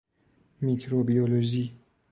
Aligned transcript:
میکروبیولوژی 0.61 1.71